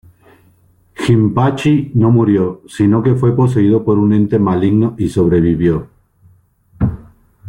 Jinpachi 0.95 1.91
no 1.93 2.09
murió, 2.09 2.63
sino 2.67 3.03
que 3.03 3.13
fue 3.13 3.35
poseído 3.35 3.85
por 3.85 3.99
un 3.99 4.13
ente 4.13 4.39
maligno 4.39 4.95
y 4.97 5.09
sobrevivió. 5.09 5.89